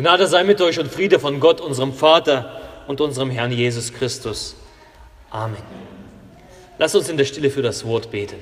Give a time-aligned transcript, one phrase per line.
[0.00, 4.56] Gnade sei mit euch und Friede von Gott, unserem Vater und unserem Herrn Jesus Christus.
[5.28, 5.58] Amen.
[6.78, 8.38] Lass uns in der Stille für das Wort beten.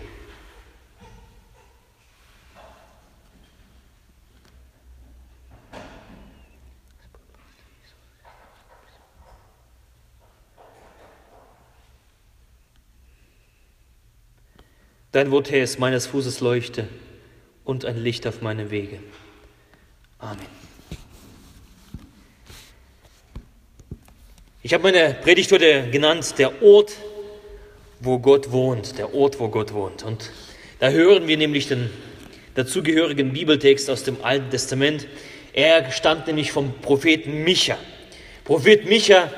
[15.11, 16.87] Dein Wort, Herr, ist meines Fußes Leuchte
[17.65, 19.01] und ein Licht auf meinem Wege.
[20.21, 20.68] Amen.
[24.69, 26.93] Ich habe meine Predigt heute genannt, der Ort,
[28.01, 30.03] wo Gott wohnt, der Ort, wo Gott wohnt.
[30.03, 30.31] Und
[30.79, 31.89] da hören wir nämlich den
[32.55, 35.07] dazugehörigen Bibeltext aus dem Alten Testament.
[35.55, 37.79] Er stammt nämlich vom Propheten Micha.
[38.45, 39.33] Prophet Micha,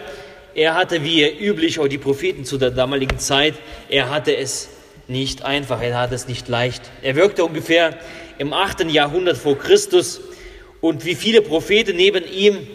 [0.57, 3.55] er hatte wie üblich, auch die Propheten zu der damaligen Zeit,
[3.88, 4.69] er hatte es
[5.07, 6.83] nicht einfach, er hat es nicht leicht.
[7.02, 7.97] Er wirkte ungefähr
[8.38, 8.91] im 8.
[8.91, 10.23] Jahrhundert vor Christus
[10.80, 12.66] und wie viele Propheten neben ihm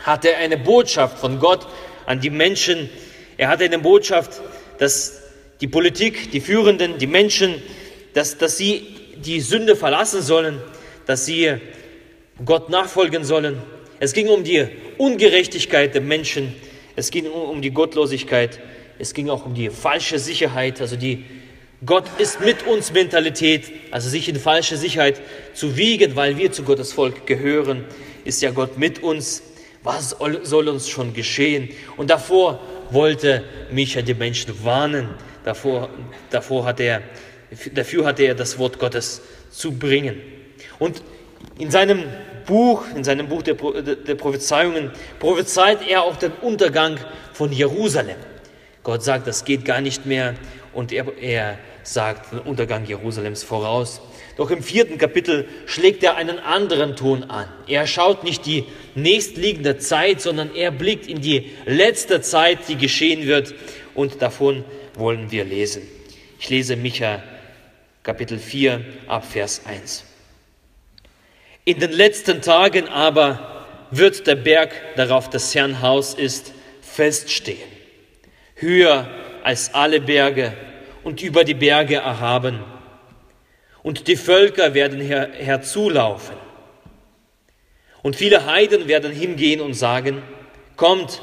[0.00, 1.66] hatte er eine Botschaft von Gott
[2.06, 2.90] an die Menschen.
[3.36, 4.40] Er hatte eine Botschaft,
[4.78, 5.22] dass
[5.60, 7.62] die Politik, die Führenden, die Menschen,
[8.14, 10.60] dass, dass sie die Sünde verlassen sollen,
[11.06, 11.56] dass sie
[12.44, 13.58] Gott nachfolgen sollen.
[13.98, 16.54] Es ging um die Ungerechtigkeit der Menschen,
[16.96, 18.60] es ging um die Gottlosigkeit,
[18.98, 21.24] es ging auch um die falsche Sicherheit, also die
[21.84, 25.20] Gott ist mit uns Mentalität, also sich in falsche Sicherheit
[25.54, 27.86] zu wiegen, weil wir zu Gottes Volk gehören,
[28.24, 29.42] ist ja Gott mit uns.
[29.82, 30.10] Was
[30.42, 31.70] soll uns schon geschehen?
[31.96, 35.08] Und davor wollte Micha die Menschen warnen.
[35.44, 35.88] Davor,
[36.28, 37.02] davor hat er,
[37.72, 40.20] dafür hatte er das Wort Gottes zu bringen.
[40.78, 41.02] Und
[41.58, 42.04] in seinem
[42.46, 46.98] Buch, in seinem Buch der, der Prophezeiungen, prophezeit er auch den Untergang
[47.32, 48.16] von Jerusalem.
[48.82, 50.34] Gott sagt, das geht gar nicht mehr
[50.72, 54.00] und er, er sagt den Untergang Jerusalems voraus.
[54.36, 57.46] Doch im vierten Kapitel schlägt er einen anderen Ton an.
[57.66, 58.64] Er schaut nicht die
[58.94, 63.54] nächstliegende Zeit, sondern er blickt in die letzte Zeit, die geschehen wird.
[63.94, 64.64] Und davon
[64.94, 65.82] wollen wir lesen.
[66.38, 67.22] Ich lese Micha
[68.02, 70.04] Kapitel 4 ab Vers 1.
[71.64, 77.68] In den letzten Tagen aber wird der Berg, darauf das Herrn Haus ist, feststehen,
[78.54, 79.08] höher
[79.42, 80.54] als alle Berge
[81.04, 82.60] und über die Berge erhaben.
[83.82, 86.36] Und die Völker werden her herzulaufen.
[88.02, 90.22] Und viele Heiden werden hingehen und sagen,
[90.76, 91.20] kommt,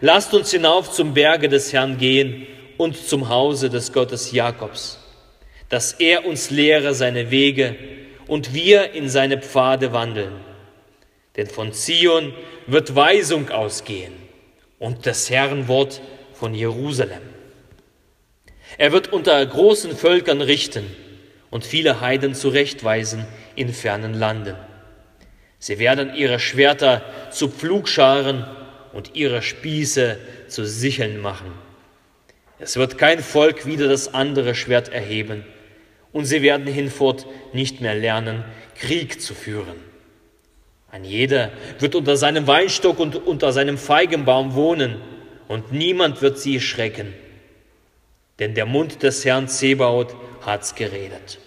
[0.00, 2.46] lasst uns hinauf zum Berge des Herrn gehen
[2.78, 4.98] und zum Hause des Gottes Jakobs,
[5.68, 7.76] dass er uns lehre seine Wege
[8.26, 10.32] und wir in seine Pfade wandeln.
[11.36, 12.32] Denn von Zion
[12.66, 14.12] wird Weisung ausgehen
[14.78, 16.00] und das Herrn Wort
[16.32, 17.22] von Jerusalem.
[18.78, 20.86] Er wird unter großen Völkern richten
[21.50, 24.56] und viele Heiden zurechtweisen in fernen Landen.
[25.58, 28.46] Sie werden ihre Schwerter zu Pflugscharen
[28.92, 30.18] und ihre Spieße
[30.48, 31.52] zu Sicheln machen.
[32.58, 35.44] Es wird kein Volk wieder das andere Schwert erheben,
[36.12, 38.44] und sie werden hinfort nicht mehr lernen,
[38.74, 39.76] Krieg zu führen.
[40.90, 45.00] Ein jeder wird unter seinem Weinstock und unter seinem Feigenbaum wohnen,
[45.46, 47.14] und niemand wird sie schrecken
[48.40, 51.38] denn der Mund des Herrn Zebaoth hat's geredet.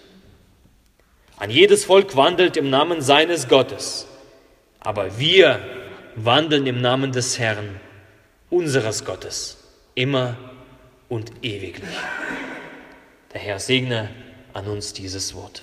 [1.36, 4.06] An jedes Volk wandelt im Namen seines Gottes,
[4.80, 5.60] aber wir
[6.16, 7.80] wandeln im Namen des Herrn,
[8.50, 9.58] unseres Gottes,
[9.94, 10.36] immer
[11.08, 11.88] und ewiglich.
[13.32, 14.10] Der Herr segne
[14.52, 15.62] an uns dieses Wort.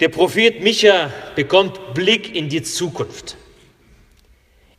[0.00, 3.36] Der Prophet Micha bekommt Blick in die Zukunft.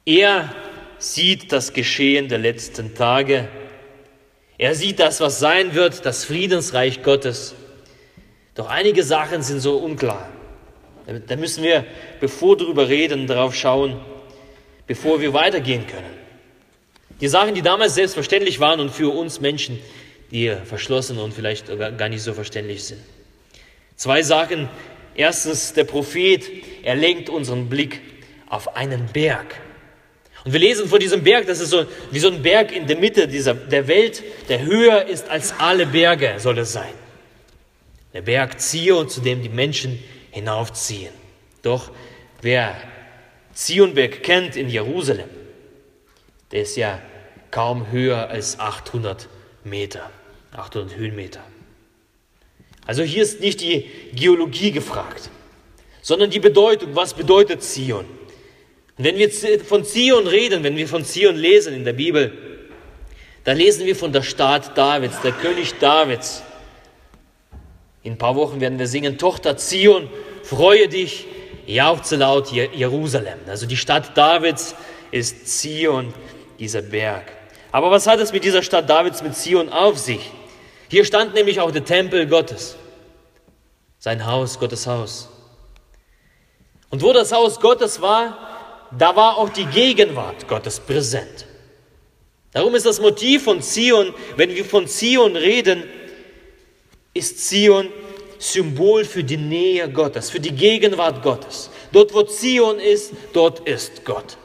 [0.06, 0.54] Er
[1.00, 3.48] sieht das Geschehen der letzten Tage.
[4.58, 7.56] Er sieht das, was sein wird, das Friedensreich Gottes.
[8.56, 10.30] Doch einige Sachen sind so unklar.
[11.28, 11.86] Da müssen wir,
[12.20, 14.00] bevor darüber reden, darauf schauen,
[14.88, 16.16] bevor wir weitergehen können.
[17.22, 19.80] Die Sachen, die damals selbstverständlich waren und für uns Menschen,
[20.32, 21.68] die verschlossen und vielleicht
[21.98, 23.02] gar nicht so verständlich sind.
[23.96, 24.70] Zwei Sachen.
[25.18, 26.44] Erstens, der Prophet,
[26.84, 28.02] er lenkt unseren Blick
[28.50, 29.56] auf einen Berg.
[30.46, 32.98] Und wir lesen von diesem Berg, das ist so wie so ein Berg in der
[32.98, 36.94] Mitte dieser, der Welt, der höher ist als alle Berge, soll es sein.
[38.14, 41.12] Der Berg Zion, zu dem die Menschen hinaufziehen.
[41.64, 41.92] Doch
[42.42, 42.76] wer
[43.54, 45.30] Zionberg kennt in Jerusalem,
[46.52, 47.02] der ist ja
[47.50, 49.28] kaum höher als 800
[49.64, 50.12] Meter,
[50.52, 51.44] 800 Höhenmeter.
[52.86, 55.32] Also hier ist nicht die Geologie gefragt,
[56.04, 56.96] sondern die Bedeutung.
[56.96, 58.06] Was bedeutet Zion?
[58.98, 59.30] Und wenn wir
[59.64, 62.32] von Zion reden, wenn wir von Zion lesen in der Bibel,
[63.44, 66.44] dann lesen wir von der Stadt Davids, der König Davids.
[68.04, 70.10] In ein paar Wochen werden wir singen, Tochter Zion,
[70.44, 71.26] freue dich,
[71.66, 73.40] jauchze laut Jerusalem.
[73.48, 74.76] Also die Stadt Davids
[75.12, 76.14] ist Zion,
[76.58, 77.32] dieser Berg.
[77.72, 80.32] Aber was hat es mit dieser Stadt Davids, mit Zion auf sich?
[80.88, 82.78] Hier stand nämlich auch der Tempel Gottes,
[84.00, 85.28] sein Haus, Gottes Haus.
[86.90, 88.55] Und wo das Haus Gottes war,
[88.92, 91.46] da war auch die Gegenwart Gottes präsent.
[92.52, 95.84] Darum ist das Motiv von Zion, wenn wir von Zion reden,
[97.14, 97.90] ist Zion
[98.38, 101.70] Symbol für die Nähe Gottes, für die Gegenwart Gottes.
[101.92, 104.38] Dort, wo Zion ist, dort ist Gott.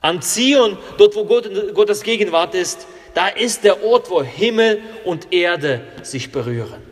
[0.00, 5.32] An Zion, dort, wo Gott, Gottes Gegenwart ist, da ist der Ort, wo Himmel und
[5.32, 6.82] Erde sich berühren.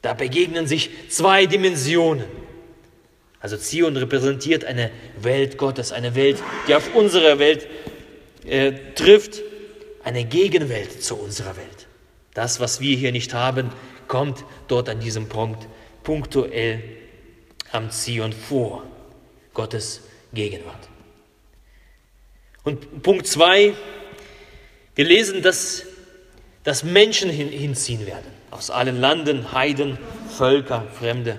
[0.00, 2.39] Da begegnen sich zwei Dimensionen.
[3.40, 4.90] Also Zion repräsentiert eine
[5.20, 7.66] Welt Gottes, eine Welt, die auf unsere Welt
[8.46, 9.40] äh, trifft,
[10.04, 11.86] eine Gegenwelt zu unserer Welt.
[12.34, 13.70] Das, was wir hier nicht haben,
[14.08, 15.66] kommt dort an diesem Punkt
[16.02, 16.82] punktuell
[17.72, 18.84] am Zion vor.
[19.54, 20.02] Gottes
[20.32, 20.88] Gegenwart.
[22.62, 23.74] Und Punkt zwei,
[24.94, 25.84] wir lesen, dass,
[26.62, 29.98] dass Menschen hin, hinziehen werden, aus allen Landen, Heiden,
[30.36, 31.38] Völker, Fremde.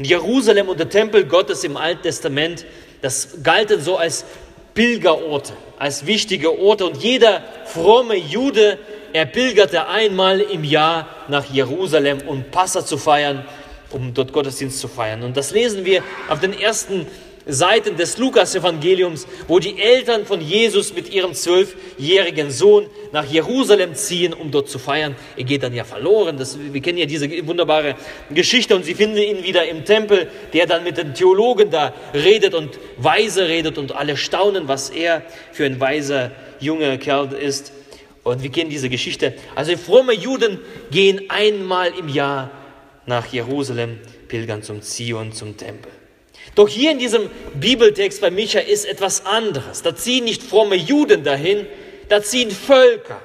[0.00, 2.64] Und Jerusalem und der Tempel Gottes im Alten Testament,
[3.02, 4.24] das galten so als
[4.72, 6.86] Pilgerorte, als wichtige Orte.
[6.86, 8.78] Und jeder fromme Jude,
[9.12, 13.44] er pilgerte einmal im Jahr nach Jerusalem, um Passa zu feiern,
[13.90, 15.22] um dort Gottesdienst zu feiern.
[15.22, 17.06] Und das lesen wir auf den ersten
[17.52, 24.32] Seiten des Lukas-Evangeliums, wo die Eltern von Jesus mit ihrem zwölfjährigen Sohn nach Jerusalem ziehen,
[24.32, 25.16] um dort zu feiern.
[25.36, 26.36] Er geht dann ja verloren.
[26.36, 27.96] Das, wir kennen ja diese wunderbare
[28.30, 32.54] Geschichte und sie finden ihn wieder im Tempel, der dann mit den Theologen da redet
[32.54, 35.22] und weise redet und alle staunen, was er
[35.52, 36.30] für ein weiser
[36.60, 37.72] junger Kerl ist.
[38.22, 39.34] Und wir kennen diese Geschichte.
[39.54, 40.58] Also fromme Juden
[40.90, 42.50] gehen einmal im Jahr
[43.06, 43.98] nach Jerusalem,
[44.28, 45.90] pilgern zum Zion, zum Tempel.
[46.54, 49.82] Doch hier in diesem Bibeltext bei Micha ist etwas anderes.
[49.82, 51.66] Da ziehen nicht fromme Juden dahin,
[52.08, 53.20] da ziehen Völker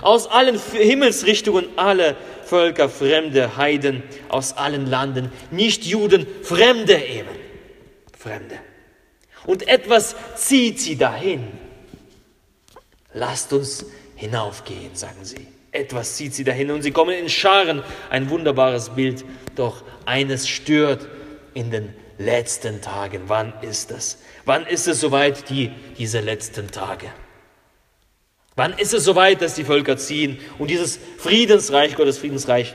[0.00, 7.28] aus allen Himmelsrichtungen, alle Völker, Fremde, Heiden aus allen Landen, nicht Juden, Fremde eben.
[8.18, 8.56] Fremde.
[9.46, 11.46] Und etwas zieht sie dahin.
[13.14, 13.86] Lasst uns
[14.16, 15.46] hinaufgehen, sagen sie.
[15.72, 17.82] Etwas zieht sie dahin und sie kommen in Scharen.
[18.10, 19.24] Ein wunderbares Bild,
[19.56, 21.08] doch eines stört
[21.54, 23.22] in den letzten Tagen.
[23.26, 24.18] Wann ist es?
[24.44, 27.08] Wann ist es soweit, die, diese letzten Tage?
[28.54, 32.74] Wann ist es soweit, dass die Völker ziehen und dieses Friedensreich, Gottes Friedensreich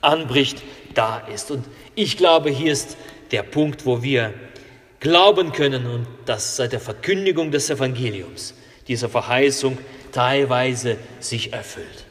[0.00, 0.62] anbricht,
[0.94, 1.50] da ist?
[1.50, 2.96] Und ich glaube, hier ist
[3.30, 4.32] der Punkt, wo wir
[5.00, 8.54] glauben können und das seit der Verkündigung des Evangeliums,
[8.88, 9.78] diese Verheißung
[10.12, 12.04] teilweise sich erfüllt.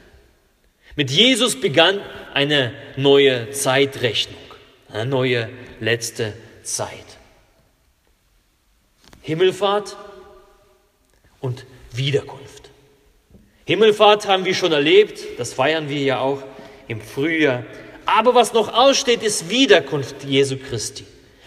[0.96, 2.00] Mit Jesus begann
[2.34, 4.40] eine neue Zeitrechnung,
[4.96, 5.50] eine neue
[5.80, 6.34] letzte
[6.64, 6.90] Zeit.
[9.22, 9.98] Himmelfahrt
[11.42, 12.70] und Wiederkunft.
[13.66, 16.44] Himmelfahrt haben wir schon erlebt, das feiern wir ja auch
[16.88, 17.64] im Frühjahr.
[18.06, 21.06] Aber was noch aussteht, ist Wiederkunft Jesu Christi.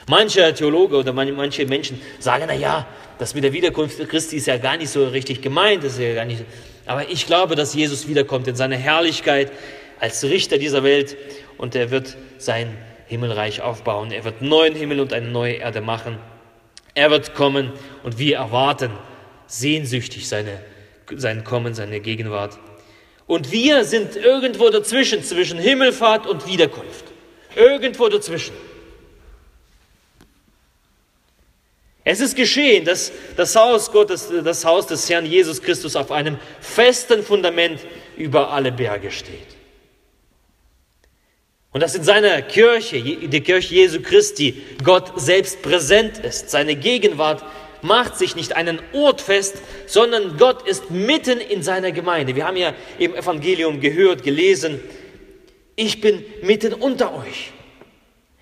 [0.08, 2.86] Manche Theologe oder manche Menschen sagen, na ja,
[3.18, 6.24] das mit der Wiederkunft Christi ist ja gar nicht so richtig gemeint, ist ja gar
[6.24, 6.44] nicht.
[6.86, 9.52] Aber ich glaube, dass Jesus wiederkommt in seiner Herrlichkeit
[10.00, 11.16] als Richter dieser Welt
[11.58, 12.76] und er wird sein
[13.08, 14.12] Himmelreich aufbauen.
[14.12, 16.18] Er wird neuen Himmel und eine neue Erde machen.
[16.94, 18.90] Er wird kommen und wir erwarten
[19.46, 20.60] sehnsüchtig seine,
[21.14, 22.58] sein Kommen, seine Gegenwart.
[23.26, 27.04] Und wir sind irgendwo dazwischen, zwischen Himmelfahrt und Wiederkunft.
[27.54, 28.54] Irgendwo dazwischen.
[32.04, 36.38] Es ist geschehen, dass das Haus Gottes, das Haus des Herrn Jesus Christus auf einem
[36.60, 37.80] festen Fundament
[38.16, 39.57] über alle Berge steht.
[41.72, 46.50] Und dass in seiner Kirche, die Kirche Jesu Christi, Gott selbst präsent ist.
[46.50, 47.44] Seine Gegenwart
[47.82, 52.34] macht sich nicht einen Ort fest, sondern Gott ist mitten in seiner Gemeinde.
[52.34, 54.80] Wir haben ja im Evangelium gehört, gelesen,
[55.76, 57.52] ich bin mitten unter euch.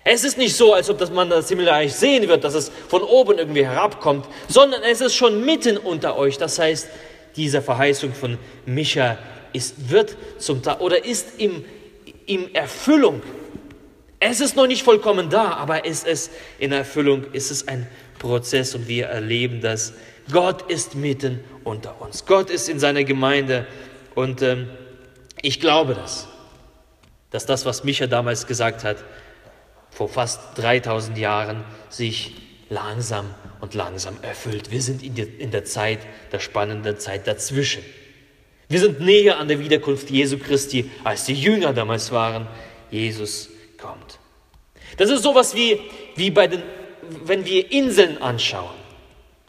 [0.03, 3.03] Es ist nicht so, als ob das man das Himmelreich sehen wird, dass es von
[3.03, 6.37] oben irgendwie herabkommt, sondern es ist schon mitten unter euch.
[6.37, 6.87] Das heißt,
[7.35, 9.17] diese Verheißung von Micha
[9.51, 11.65] ist, wird zum Tag oder ist im
[12.27, 13.23] in Erfüllung.
[14.19, 17.87] Es ist noch nicht vollkommen da, aber es ist in Erfüllung, ist es ein
[18.19, 19.93] Prozess und wir erleben das.
[20.31, 22.25] Gott ist mitten unter uns.
[22.25, 23.65] Gott ist in seiner Gemeinde
[24.15, 24.69] und ähm,
[25.41, 26.27] ich glaube das,
[27.29, 28.97] dass das, was Micha damals gesagt hat,
[29.91, 32.35] vor fast 3000 Jahren sich
[32.69, 34.71] langsam und langsam erfüllt.
[34.71, 35.99] Wir sind in der, in der Zeit,
[36.31, 37.83] der spannenden Zeit dazwischen.
[38.69, 42.47] Wir sind näher an der Wiederkunft Jesu Christi, als die Jünger damals waren.
[42.91, 44.19] Jesus kommt.
[44.97, 45.79] Das ist sowas wie
[46.17, 46.63] wie bei den,
[47.23, 48.75] wenn wir Inseln anschauen.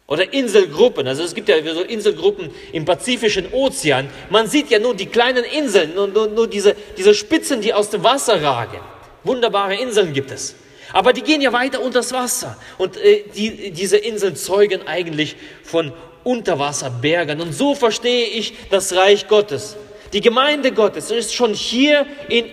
[0.07, 4.09] Oder Inselgruppen, also es gibt ja so Inselgruppen im Pazifischen Ozean.
[4.31, 7.91] Man sieht ja nur die kleinen Inseln, nur, nur, nur diese, diese Spitzen, die aus
[7.91, 8.81] dem Wasser ragen.
[9.25, 10.55] Wunderbare Inseln gibt es.
[10.95, 12.57] Aber die gehen ja weiter unters Wasser.
[12.79, 15.93] Und äh, die, diese Inseln zeugen eigentlich von
[16.25, 17.41] Unterwasserbergen.
[17.41, 19.77] Und so verstehe ich das Reich Gottes.
[20.13, 22.47] Die Gemeinde Gottes ist schon hier in,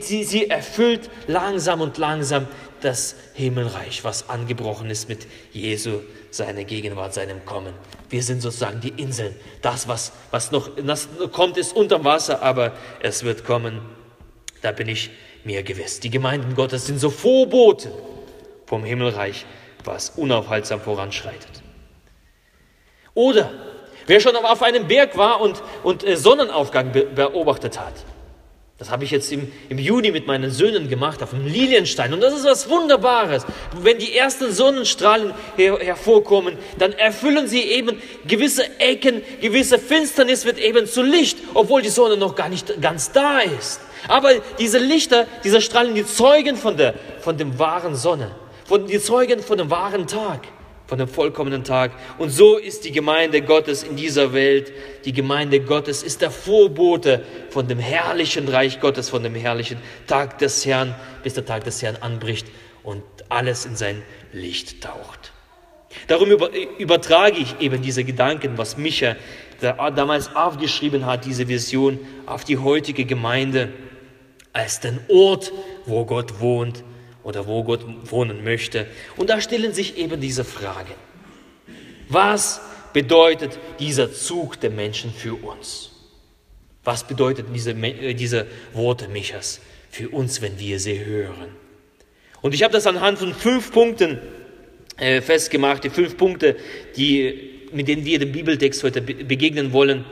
[0.00, 2.46] sie, sie erfüllt langsam und langsam
[2.80, 6.00] das Himmelreich, was angebrochen ist mit Jesu,
[6.30, 7.74] seiner Gegenwart, seinem Kommen.
[8.10, 9.34] Wir sind sozusagen die Inseln.
[9.60, 13.80] Das, was, was noch das kommt, ist unter Wasser, aber es wird kommen.
[14.60, 15.10] Da bin ich
[15.44, 16.00] mir gewiss.
[16.00, 17.90] Die Gemeinden Gottes sind so Vorboten
[18.66, 19.44] vom Himmelreich,
[19.84, 21.61] was unaufhaltsam voranschreitet.
[23.14, 23.50] Oder
[24.06, 27.94] wer schon auf einem Berg war und, und äh, Sonnenaufgang beobachtet hat,
[28.82, 32.12] das habe ich jetzt im, im Juni mit meinen Söhnen gemacht auf dem Lilienstein.
[32.12, 33.46] Und das ist was Wunderbares.
[33.80, 40.58] Wenn die ersten Sonnenstrahlen her, hervorkommen, dann erfüllen sie eben gewisse Ecken, gewisse Finsternis wird
[40.58, 43.80] eben zu Licht, obwohl die Sonne noch gar nicht ganz da ist.
[44.08, 48.32] Aber diese Lichter, diese Strahlen, die zeugen von der, von dem wahren Sonne,
[48.64, 50.40] von, die zeugen von dem wahren Tag
[50.92, 51.92] von dem vollkommenen Tag.
[52.18, 54.74] Und so ist die Gemeinde Gottes in dieser Welt.
[55.06, 60.36] Die Gemeinde Gottes ist der Vorbote von dem herrlichen Reich Gottes, von dem herrlichen Tag
[60.36, 62.46] des Herrn, bis der Tag des Herrn anbricht
[62.82, 64.02] und alles in sein
[64.34, 65.32] Licht taucht.
[66.08, 66.28] Darum
[66.76, 69.16] übertrage ich eben diese Gedanken, was Micha
[69.96, 73.70] damals aufgeschrieben hat, diese Vision auf die heutige Gemeinde
[74.52, 75.52] als den Ort,
[75.86, 76.84] wo Gott wohnt
[77.24, 78.86] oder wo Gott wohnen möchte.
[79.16, 80.94] Und da stellen sich eben diese Fragen.
[82.08, 82.60] Was
[82.92, 85.90] bedeutet dieser Zug der Menschen für uns?
[86.84, 89.60] Was bedeuten diese, äh, diese Worte Michas
[89.90, 91.48] für uns, wenn wir sie hören?
[92.40, 94.18] Und ich habe das anhand von fünf Punkten
[94.98, 96.56] äh, festgemacht, die fünf Punkte,
[96.96, 100.04] die, mit denen wir dem Bibeltext heute begegnen wollen.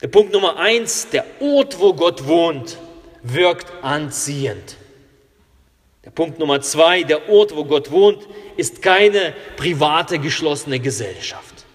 [0.00, 2.78] Der Punkt Nummer eins, der Ort, wo Gott wohnt,
[3.22, 4.77] wirkt anziehend.
[6.08, 11.66] Der Punkt Nummer zwei, der Ort, wo Gott wohnt, ist keine private, geschlossene Gesellschaft.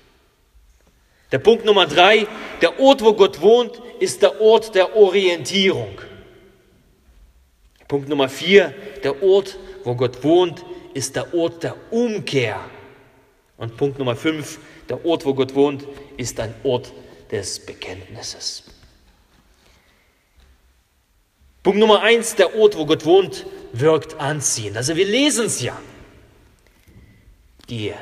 [1.31, 2.25] Der Punkt Nummer drei,
[2.59, 6.01] der Ort, wo Gott wohnt, ist der Ort der Orientierung.
[7.87, 8.73] Punkt Nummer vier,
[9.03, 12.59] der Ort, wo Gott wohnt, ist der Ort der Umkehr.
[13.57, 14.57] Und Punkt Nummer fünf,
[14.89, 15.85] der Ort, wo Gott wohnt,
[16.17, 16.91] ist ein Ort
[17.29, 18.72] des Bekenntnisses.
[21.63, 24.75] Punkt Nummer eins, der Ort, wo Gott wohnt, wirkt anziehend.
[24.75, 25.79] Also wir lesen es ja.
[27.69, 27.93] Die,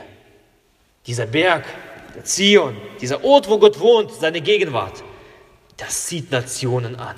[1.05, 1.65] dieser Berg,
[2.15, 5.03] der Zion, dieser Ort, wo Gott wohnt, seine Gegenwart,
[5.77, 7.15] das zieht Nationen an.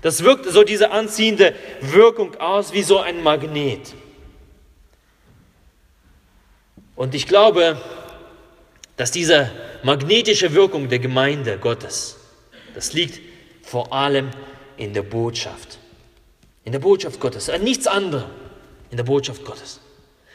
[0.00, 3.94] Das wirkt so diese anziehende Wirkung aus wie so ein Magnet.
[6.96, 7.80] Und ich glaube,
[8.96, 9.50] dass diese
[9.82, 12.16] magnetische Wirkung der Gemeinde Gottes,
[12.74, 13.20] das liegt
[13.62, 14.30] vor allem
[14.76, 15.78] in der Botschaft.
[16.64, 18.30] In der Botschaft Gottes, an nichts anderem.
[18.90, 19.80] In der Botschaft Gottes.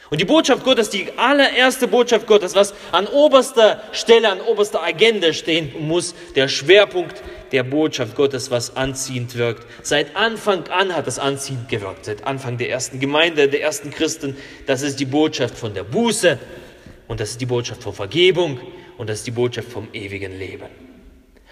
[0.09, 5.33] Und die Botschaft Gottes, die allererste Botschaft Gottes, was an oberster Stelle, an oberster Agenda
[5.33, 9.65] stehen muss, der Schwerpunkt der Botschaft Gottes, was anziehend wirkt.
[9.83, 14.37] Seit Anfang an hat es anziehend gewirkt, seit Anfang der ersten Gemeinde, der ersten Christen.
[14.65, 16.39] Das ist die Botschaft von der Buße
[17.07, 18.59] und das ist die Botschaft von Vergebung
[18.97, 20.67] und das ist die Botschaft vom ewigen Leben.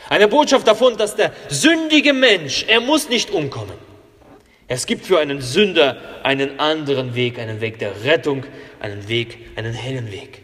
[0.09, 3.84] Eine Botschaft davon, dass der sündige Mensch, er muss nicht umkommen.
[4.67, 8.45] Es gibt für einen Sünder einen anderen Weg, einen Weg der Rettung,
[8.79, 10.41] einen Weg, einen hellen Weg.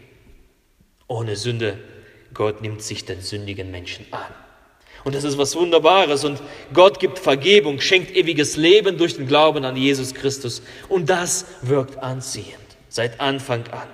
[1.08, 1.78] Ohne Sünde,
[2.32, 4.32] Gott nimmt sich den sündigen Menschen an.
[5.04, 6.24] Und das ist was Wunderbares.
[6.24, 6.40] Und
[6.72, 10.62] Gott gibt Vergebung, schenkt ewiges Leben durch den Glauben an Jesus Christus.
[10.88, 12.54] Und das wirkt anziehend,
[12.88, 13.88] seit Anfang an.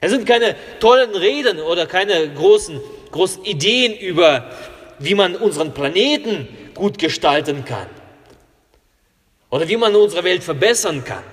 [0.00, 2.80] Es sind keine tollen Reden oder keine großen,
[3.10, 4.50] großen Ideen über,
[4.98, 7.88] wie man unseren Planeten gut gestalten kann
[9.50, 11.24] oder wie man unsere Welt verbessern kann.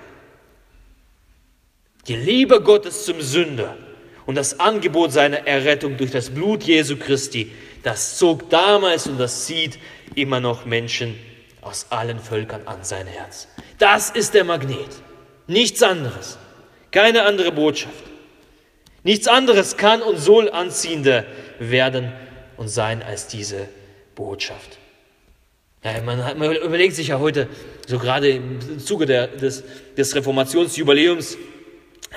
[2.07, 3.77] Die Liebe Gottes zum Sünder
[4.25, 7.51] und das Angebot seiner Errettung durch das Blut Jesu Christi,
[7.83, 9.79] das zog damals und das zieht
[10.15, 11.19] immer noch Menschen
[11.61, 13.47] aus allen Völkern an sein Herz.
[13.79, 14.89] Das ist der Magnet,
[15.47, 16.37] nichts anderes,
[16.91, 18.03] keine andere Botschaft.
[19.03, 21.25] Nichts anderes kann und soll anziehender
[21.59, 22.11] werden
[22.57, 23.67] und sein als diese
[24.15, 24.79] Botschaft.
[25.85, 27.47] Ja, man, hat, man, überlegt sich ja heute,
[27.85, 29.63] so gerade im Zuge der, des,
[29.95, 31.37] des Reformationsjubiläums,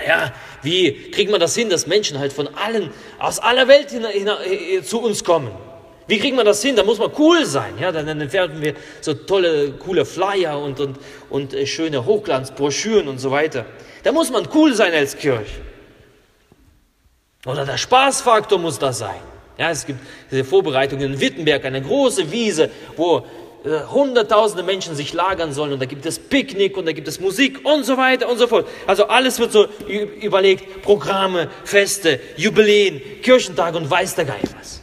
[0.06, 0.32] ja,
[0.62, 4.82] wie kriegt man das hin, dass Menschen halt von allen, aus aller Welt hin, hin,
[4.82, 5.50] zu uns kommen?
[6.06, 6.76] Wie kriegt man das hin?
[6.76, 7.74] Da muss man cool sein.
[7.78, 8.72] Ja, dann, entwerfen wir
[9.02, 10.96] so tolle, coole Flyer und, und,
[11.28, 13.66] und äh, schöne Hochglanzbroschüren und so weiter.
[14.02, 15.60] Da muss man cool sein als Kirche.
[17.44, 19.20] Oder der Spaßfaktor muss da sein.
[19.58, 19.98] Ja, es gibt
[20.30, 23.26] diese Vorbereitungen in Wittenberg, eine große Wiese, wo
[23.68, 27.20] äh, hunderttausende Menschen sich lagern sollen und da gibt es Picknick und da gibt es
[27.20, 28.66] Musik und so weiter und so fort.
[28.86, 34.80] Also alles wird so überlegt, Programme, Feste, Jubiläen, Kirchentage und weiß der Geist was.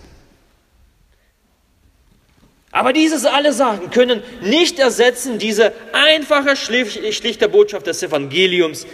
[2.72, 8.86] Aber diese alle Sachen können nicht ersetzen diese einfache, schlichte Botschaft des Evangeliums.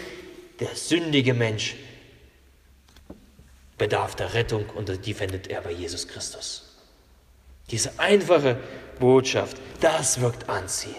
[0.58, 1.76] Der sündige Mensch
[3.76, 6.76] bedarf der Rettung und die findet er bei Jesus Christus.
[7.70, 8.56] Diese einfache
[8.98, 10.96] Botschaft, das wirkt anziehend.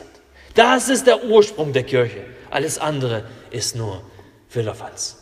[0.54, 2.26] Das ist der Ursprung der Kirche.
[2.50, 4.04] Alles andere ist nur
[4.50, 5.18] Füllerfanz.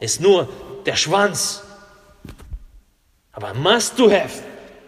[0.00, 0.48] Ist nur
[0.84, 1.62] der Schwanz.
[3.32, 4.42] Aber must to have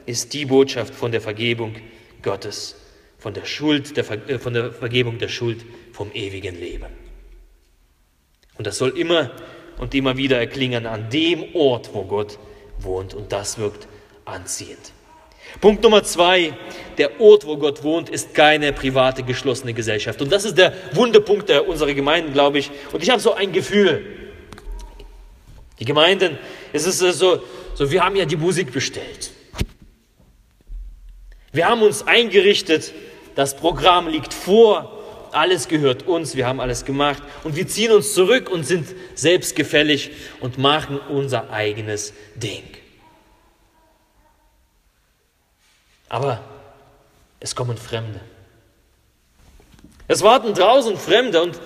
[0.07, 1.77] ist die Botschaft von der Vergebung
[2.23, 2.77] Gottes,
[3.19, 6.93] von der Schuld, der, äh, von der Vergebung der Schuld vom ewigen Leben.
[8.59, 9.31] Und das soll immer
[9.79, 12.39] und immer wieder erklingen an dem Ort, wo Gott
[12.79, 13.15] wohnt.
[13.15, 13.89] Und das wirkt
[14.25, 14.93] anziehend.
[15.61, 16.53] Punkt Nummer zwei,
[16.99, 20.21] der Ort, wo Gott wohnt, ist keine private, geschlossene Gesellschaft.
[20.23, 22.71] Und das ist der Wunderpunkt unserer Gemeinden, glaube ich.
[22.93, 24.05] Und ich habe so ein Gefühl.
[25.81, 26.39] Die Gemeinden,
[26.73, 27.43] es ist so,
[27.75, 29.33] so, wir haben ja die Musik bestellt.
[31.53, 32.93] Wir haben uns eingerichtet,
[33.35, 34.91] das Programm liegt vor,
[35.33, 40.11] alles gehört uns, wir haben alles gemacht und wir ziehen uns zurück und sind selbstgefällig
[40.41, 42.63] und machen unser eigenes Ding.
[46.15, 46.39] Aber
[47.41, 48.21] es kommen Fremde.
[50.07, 51.59] Es warten draußen Fremde und,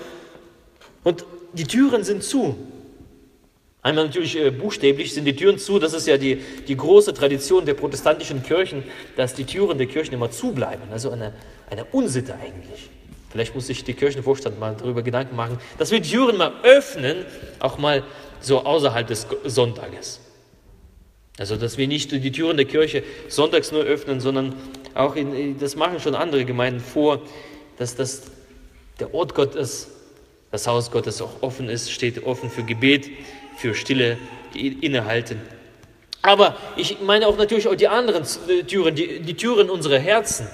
[1.04, 2.56] und die Türen sind zu.
[3.82, 5.78] Einmal natürlich äh, buchstäblich sind die Türen zu.
[5.78, 6.36] Das ist ja die,
[6.66, 8.84] die große Tradition der protestantischen Kirchen,
[9.16, 10.84] dass die Türen der Kirchen immer zubleiben.
[10.90, 11.34] Also eine,
[11.68, 12.88] eine Unsitte eigentlich.
[13.28, 17.26] Vielleicht muss sich die Kirchenvorstand mal darüber Gedanken machen, dass wir Türen mal öffnen,
[17.58, 18.02] auch mal
[18.40, 20.20] so außerhalb des Sonntages.
[21.38, 24.54] Also, dass wir nicht die Türen der Kirche sonntags nur öffnen, sondern
[24.94, 27.22] auch, in, das machen schon andere Gemeinden vor,
[27.78, 28.22] dass das,
[28.98, 29.88] der Ort Gottes,
[30.50, 33.08] das Haus Gottes auch offen ist, steht offen für Gebet,
[33.56, 34.18] für Stille
[34.52, 35.40] innehalten.
[36.22, 38.24] Aber ich meine auch natürlich auch die anderen
[38.66, 40.48] Türen, die, die Türen unserer Herzen,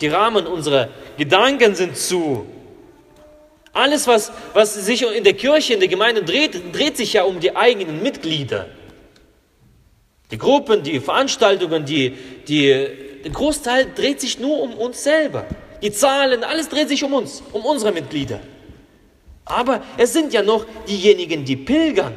[0.00, 2.46] die Rahmen unserer Gedanken sind zu.
[3.72, 7.40] Alles, was, was sich in der Kirche, in der Gemeinde dreht, dreht sich ja um
[7.40, 8.68] die eigenen Mitglieder.
[10.32, 12.16] Die Gruppen, die Veranstaltungen, die,
[12.48, 12.88] die,
[13.22, 15.46] der Großteil dreht sich nur um uns selber.
[15.82, 18.40] Die Zahlen, alles dreht sich um uns, um unsere Mitglieder.
[19.44, 22.14] Aber es sind ja noch diejenigen, die pilgern.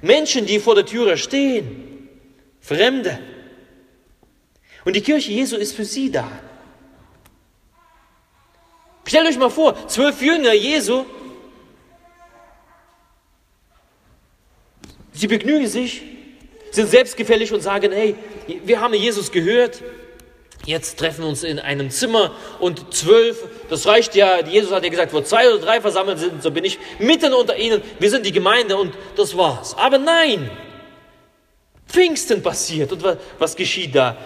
[0.00, 2.08] Menschen, die vor der Türe stehen,
[2.60, 3.18] Fremde.
[4.84, 6.30] Und die Kirche Jesu ist für sie da.
[9.06, 11.04] Stellt euch mal vor, zwölf Jünger Jesu,
[15.12, 16.02] sie begnügen sich,
[16.70, 18.14] sind selbstgefällig und sagen, hey,
[18.64, 19.82] wir haben Jesus gehört,
[20.64, 24.90] jetzt treffen wir uns in einem Zimmer und zwölf, das reicht ja, Jesus hat ja
[24.90, 28.26] gesagt, wo zwei oder drei versammelt sind, so bin ich mitten unter ihnen, wir sind
[28.26, 29.76] die Gemeinde und das war's.
[29.78, 30.50] Aber nein,
[31.88, 34.16] Pfingsten passiert und was, was geschieht da?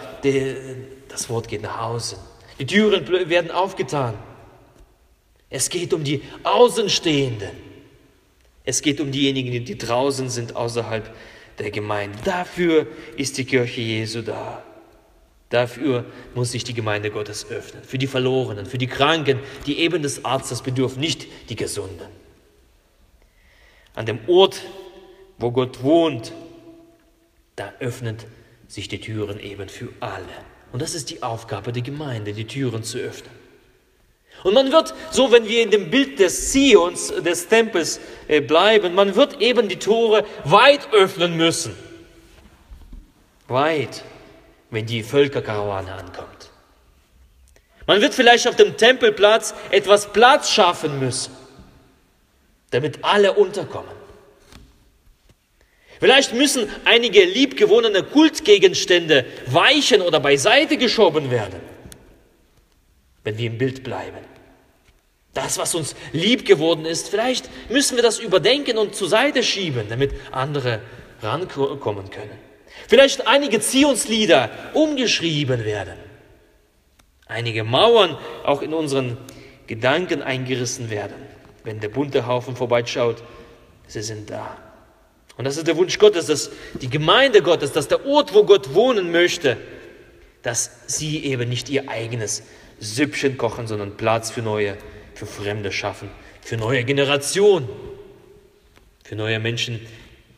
[1.08, 2.16] Das Wort geht nach Hause.
[2.58, 4.14] Die Türen werden aufgetan.
[5.48, 7.50] Es geht um die Außenstehenden.
[8.64, 11.14] Es geht um diejenigen, die draußen sind, außerhalb
[11.58, 12.18] der Gemeinde.
[12.24, 12.86] Dafür
[13.16, 14.62] ist die Kirche Jesu da.
[15.50, 17.84] Dafür muss sich die Gemeinde Gottes öffnen.
[17.84, 22.08] Für die Verlorenen, für die Kranken, die eben des Arztes bedürfen, nicht die Gesunden.
[23.94, 24.62] An dem Ort,
[25.36, 26.32] wo Gott wohnt,
[27.56, 28.26] da öffnet
[28.66, 30.24] sich die Türen eben für alle.
[30.72, 33.41] Und das ist die Aufgabe der Gemeinde, die Türen zu öffnen.
[34.42, 38.94] Und man wird, so wenn wir in dem Bild des Zions, des Tempels äh, bleiben,
[38.94, 41.76] man wird eben die Tore weit öffnen müssen.
[43.48, 44.02] Weit
[44.72, 46.50] wenn die Völkerkarawane ankommt.
[47.86, 51.36] Man wird vielleicht auf dem Tempelplatz etwas Platz schaffen müssen,
[52.70, 53.92] damit alle unterkommen.
[56.00, 61.60] Vielleicht müssen einige liebgewonnene Kultgegenstände weichen oder beiseite geschoben werden,
[63.24, 64.31] wenn wir im Bild bleiben.
[65.34, 69.86] Das, was uns lieb geworden ist, vielleicht müssen wir das überdenken und zur Seite schieben,
[69.88, 70.80] damit andere
[71.22, 72.38] rankommen können.
[72.88, 75.94] Vielleicht einige Zionslieder umgeschrieben werden.
[77.26, 79.16] Einige Mauern auch in unseren
[79.66, 81.16] Gedanken eingerissen werden.
[81.64, 83.22] Wenn der bunte Haufen vorbeischaut,
[83.86, 84.58] sie sind da.
[85.38, 88.74] Und das ist der Wunsch Gottes, dass die Gemeinde Gottes, dass der Ort, wo Gott
[88.74, 89.56] wohnen möchte,
[90.42, 92.42] dass sie eben nicht ihr eigenes
[92.80, 94.76] Süppchen kochen, sondern Platz für neue,
[95.22, 97.68] für Fremde schaffen, für neue Generationen,
[99.04, 99.80] für neue Menschen,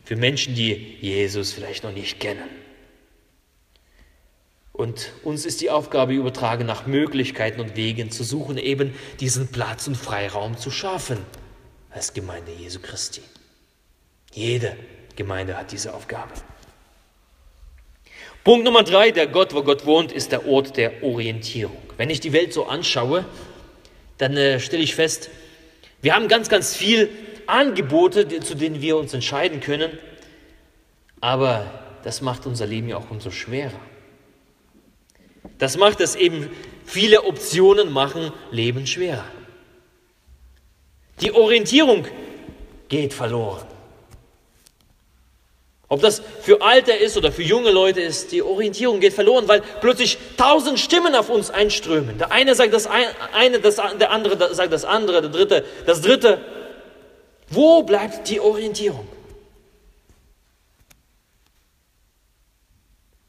[0.05, 2.49] für Menschen, die Jesus vielleicht noch nicht kennen.
[4.73, 9.87] Und uns ist die Aufgabe übertragen, nach Möglichkeiten und Wegen zu suchen, eben diesen Platz
[9.87, 11.19] und Freiraum zu schaffen
[11.91, 13.23] als Gemeinde Jesu Christi.
[14.33, 14.77] Jede
[15.17, 16.33] Gemeinde hat diese Aufgabe.
[18.43, 21.81] Punkt Nummer drei, der Gott, wo Gott wohnt, ist der Ort der Orientierung.
[21.97, 23.25] Wenn ich die Welt so anschaue,
[24.19, 25.31] dann äh, stelle ich fest,
[26.03, 27.09] wir haben ganz, ganz viel
[27.47, 29.99] Angebote, die, zu denen wir uns entscheiden können,
[31.21, 31.67] aber
[32.03, 33.81] das macht unser Leben ja auch umso schwerer.
[35.59, 36.51] Das macht es eben,
[36.85, 39.25] viele Optionen machen Leben schwerer.
[41.21, 42.07] Die Orientierung
[42.89, 43.67] geht verloren.
[45.95, 49.63] Ob das für Alter ist oder für junge Leute ist, die Orientierung geht verloren, weil
[49.81, 52.19] plötzlich tausend Stimmen auf uns einströmen.
[52.19, 56.41] Der eine sagt das eine, das, der andere sagt das andere, der dritte das dritte.
[57.49, 59.07] Wo bleibt die Orientierung?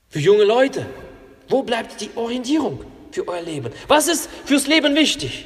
[0.09, 0.87] Für junge Leute,
[1.47, 3.71] wo bleibt die Orientierung für euer Leben?
[3.87, 5.45] Was ist fürs Leben wichtig?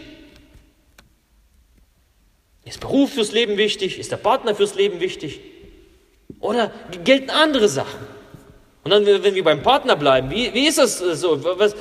[2.64, 4.00] Ist Beruf fürs Leben wichtig?
[4.00, 5.42] Ist der Partner fürs Leben wichtig?
[6.40, 6.72] Oder
[7.04, 8.00] gelten andere Sachen?
[8.84, 11.44] Und dann, wenn wir beim Partner bleiben, wie, wie ist das äh, so?
[11.60, 11.76] Was,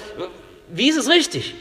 [0.68, 1.54] wie ist es richtig?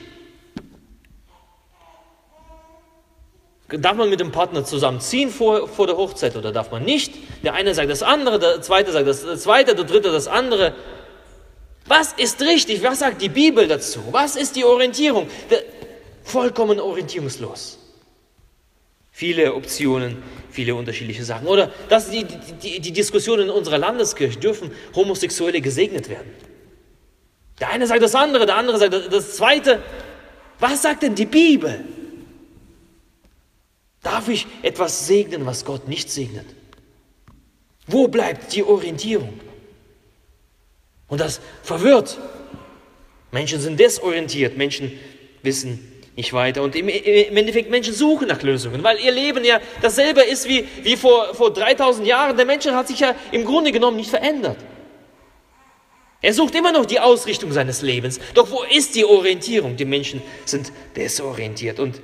[3.70, 7.14] Darf man mit dem Partner zusammenziehen vor, vor der Hochzeit oder darf man nicht?
[7.44, 10.74] Der eine sagt das andere, der zweite sagt das zweite, der dritte das andere.
[11.86, 12.82] Was ist richtig?
[12.84, 14.00] Was sagt die Bibel dazu?
[14.12, 15.28] Was ist die Orientierung?
[16.24, 17.78] Vollkommen orientierungslos.
[19.18, 21.48] Viele Optionen, viele unterschiedliche Sachen.
[21.48, 22.24] Oder dass die,
[22.62, 26.32] die, die Diskussion in unserer Landeskirche, dürfen Homosexuelle gesegnet werden?
[27.60, 29.82] Der eine sagt das andere, der andere sagt das zweite.
[30.60, 31.84] Was sagt denn die Bibel?
[34.04, 36.46] Darf ich etwas segnen, was Gott nicht segnet?
[37.88, 39.40] Wo bleibt die Orientierung?
[41.08, 42.20] Und das verwirrt.
[43.32, 44.92] Menschen sind desorientiert, Menschen
[45.42, 46.64] wissen nicht weiter.
[46.64, 50.98] Und im, Endeffekt, Menschen suchen nach Lösungen, weil ihr Leben ja dasselbe ist wie, wie
[50.98, 52.36] vor, vor 3000 Jahren.
[52.36, 54.58] Der Mensch hat sich ja im Grunde genommen nicht verändert.
[56.20, 58.20] Er sucht immer noch die Ausrichtung seines Lebens.
[58.34, 59.78] Doch wo ist die Orientierung?
[59.78, 61.80] Die Menschen sind desorientiert.
[61.80, 62.02] Und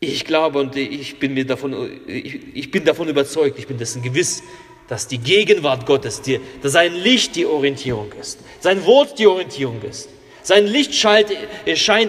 [0.00, 4.00] ich glaube und ich bin, mir davon, ich, ich bin davon überzeugt, ich bin dessen
[4.00, 4.42] gewiss,
[4.88, 9.82] dass die Gegenwart Gottes, die, dass sein Licht die Orientierung ist, sein Wort die Orientierung
[9.82, 10.08] ist.
[10.42, 11.30] Sein Licht scheint,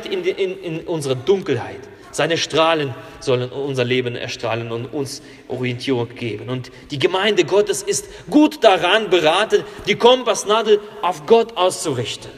[0.05, 1.79] in, in, in unsere Dunkelheit.
[2.11, 6.49] Seine Strahlen sollen unser Leben erstrahlen und uns Orientierung geben.
[6.49, 12.31] Und die Gemeinde Gottes ist gut daran beraten, die Kompassnadel auf Gott auszurichten.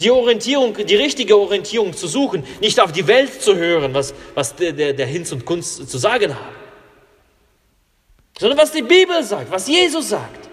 [0.00, 4.56] Die Orientierung, die richtige Orientierung zu suchen, nicht auf die Welt zu hören, was, was
[4.56, 6.60] der, der, der Hinz und Kunst zu sagen haben
[8.40, 10.48] sondern was die Bibel sagt, was Jesus sagt.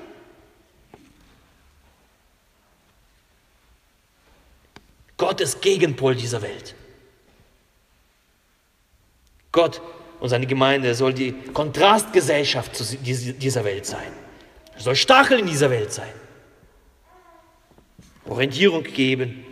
[5.18, 6.76] Gott ist Gegenpol dieser Welt.
[9.52, 9.82] Gott
[10.20, 14.12] und seine Gemeinde soll die Kontrastgesellschaft dieser Welt sein.
[14.76, 16.14] Er soll Stachel in dieser Welt sein.
[18.26, 19.44] Orientierung geben.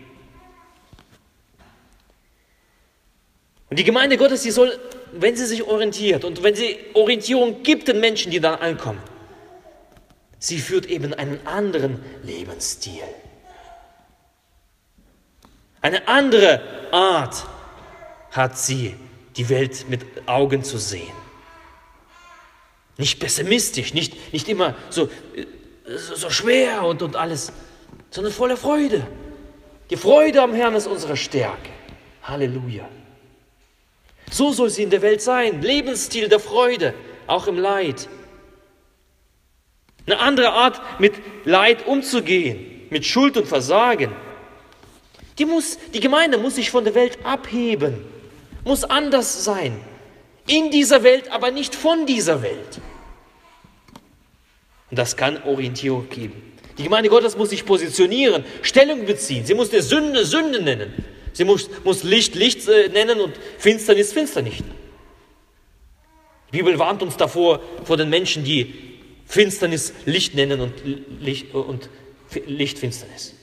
[3.69, 4.77] Und die Gemeinde Gottes, die soll
[5.17, 9.01] wenn sie sich orientiert und wenn sie Orientierung gibt den Menschen, die dann ankommen,
[10.39, 13.03] sie führt eben einen anderen Lebensstil.
[15.85, 17.45] Eine andere Art
[18.31, 18.95] hat sie,
[19.37, 21.13] die Welt mit Augen zu sehen.
[22.97, 25.11] Nicht pessimistisch, nicht, nicht immer so,
[25.85, 27.53] so schwer und, und alles,
[28.09, 29.05] sondern voller Freude.
[29.91, 31.69] Die Freude am Herrn ist unsere Stärke.
[32.23, 32.89] Halleluja.
[34.31, 35.61] So soll sie in der Welt sein.
[35.61, 36.95] Lebensstil der Freude,
[37.27, 38.09] auch im Leid.
[40.07, 44.24] Eine andere Art, mit Leid umzugehen, mit Schuld und Versagen.
[45.37, 47.97] Die, muss, die Gemeinde muss sich von der Welt abheben,
[48.63, 49.79] muss anders sein.
[50.47, 52.79] In dieser Welt, aber nicht von dieser Welt.
[54.89, 56.53] Und das kann Orientierung geben.
[56.77, 59.45] Die Gemeinde Gottes muss sich positionieren, Stellung beziehen.
[59.45, 60.93] Sie muss der Sünde Sünde nennen.
[61.33, 64.55] Sie muss, muss Licht Licht äh, nennen und Finsternis Finsternis.
[66.53, 68.73] Die Bibel warnt uns davor, vor den Menschen, die
[69.25, 70.73] Finsternis Licht nennen und
[71.19, 71.89] Licht, und
[72.45, 73.33] Licht Finsternis.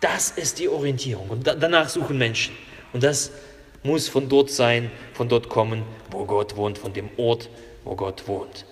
[0.00, 2.54] Das ist die Orientierung und danach suchen Menschen.
[2.92, 3.30] Und das
[3.82, 7.48] muss von dort sein, von dort kommen, wo Gott wohnt, von dem Ort,
[7.84, 8.64] wo Gott wohnt.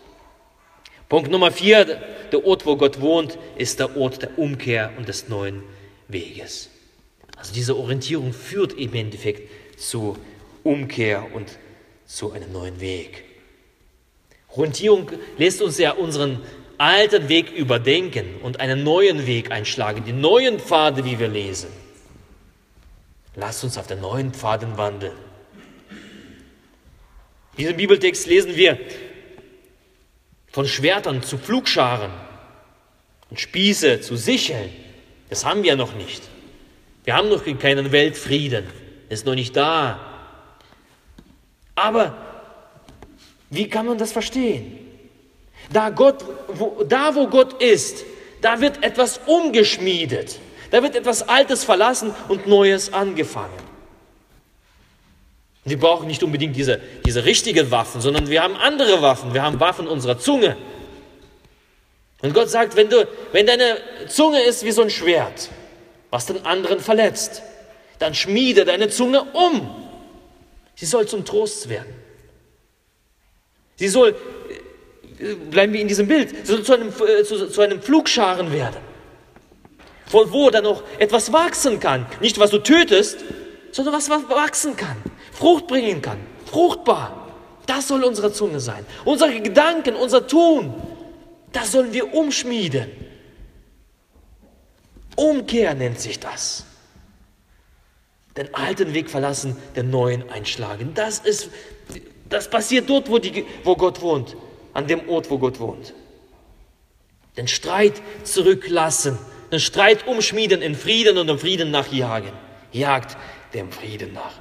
[1.09, 2.01] Punkt Nummer vier,
[2.33, 5.63] der Ort, wo Gott wohnt, ist der Ort der Umkehr und des neuen
[6.09, 6.71] Weges.
[7.37, 10.17] Also diese Orientierung führt im Endeffekt zu
[10.65, 11.59] Umkehr und
[12.05, 13.25] zu einem neuen Weg.
[14.49, 16.43] Orientierung lässt uns ja unseren
[16.79, 21.71] alten Weg überdenken und einen neuen Weg einschlagen, die neuen Pfade, wie wir lesen.
[23.35, 25.17] Lasst uns auf den neuen Pfaden wandeln.
[27.53, 28.79] In diesem Bibeltext lesen wir
[30.51, 32.11] von Schwertern zu Pflugscharen
[33.31, 34.71] und Spieße zu Sicheln.
[35.29, 36.23] Das haben wir noch nicht.
[37.05, 38.67] Wir haben noch keinen Weltfrieden.
[39.09, 39.99] ist noch nicht da.
[41.75, 42.17] Aber
[43.51, 44.88] wie kann man das verstehen?
[45.71, 48.05] Da, Gott, wo, da wo Gott ist,
[48.41, 50.39] da wird etwas umgeschmiedet.
[50.71, 53.69] Da wird etwas Altes verlassen und Neues angefangen.
[55.65, 59.35] Wir brauchen nicht unbedingt diese, diese richtigen Waffen, sondern wir haben andere Waffen.
[59.35, 60.57] Wir haben Waffen unserer Zunge.
[62.23, 63.77] Und Gott sagt, wenn, du, wenn deine
[64.09, 65.51] Zunge ist wie so ein Schwert,
[66.11, 67.43] was den anderen verletzt,
[67.99, 69.85] dann schmiede deine Zunge um.
[70.75, 71.95] Sie soll zum Trost werden.
[73.77, 74.17] Sie soll,
[75.51, 78.81] bleiben wir in diesem Bild, soll zu einem, äh, zu, zu einem Flugscharen werden.
[80.07, 82.07] Von wo dann noch etwas wachsen kann.
[82.21, 83.19] Nicht was du tötest,
[83.73, 84.97] sondern was wachsen kann,
[85.33, 87.29] Frucht bringen kann, fruchtbar.
[87.67, 88.87] Das soll unsere Zunge sein.
[89.05, 90.73] Unsere Gedanken, unser Tun,
[91.53, 92.91] das sollen wir umschmieden.
[95.17, 96.65] Umkehr nennt sich das.
[98.37, 100.93] Den alten Weg verlassen, den neuen einschlagen.
[100.95, 101.51] Das ist,
[102.29, 104.37] das passiert dort, wo, die, wo Gott wohnt,
[104.79, 105.93] an dem Ort, wo Gott wohnt.
[107.37, 109.19] Den Streit zurücklassen,
[109.51, 112.31] den Streit umschmieden in Frieden und dem Frieden nachjagen.
[112.71, 113.17] Jagt
[113.55, 114.35] dem Frieden nach.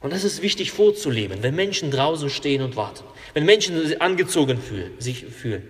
[0.00, 4.92] Und das ist wichtig vorzuleben, wenn Menschen draußen stehen und warten, wenn Menschen angezogen fühlen,
[4.98, 5.68] sich fühlen,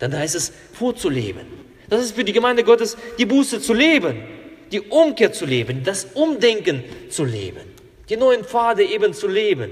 [0.00, 1.46] dann heißt es vorzuleben.
[1.88, 4.22] Das ist für die Gemeinde Gottes die Buße zu leben,
[4.70, 7.62] die Umkehr zu leben, das Umdenken zu leben,
[8.10, 9.70] die neuen Pfade eben zu leben.